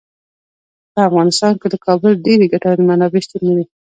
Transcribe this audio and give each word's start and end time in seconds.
په 0.93 0.99
افغانستان 1.09 1.53
کې 1.59 1.67
د 1.69 1.75
کابل 1.85 2.11
ډیرې 2.25 2.45
ګټورې 2.53 2.83
منابع 2.89 3.21
شتون 3.25 3.41
لري. 3.49 3.65